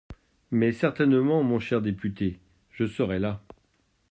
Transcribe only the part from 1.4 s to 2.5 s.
mon cher député,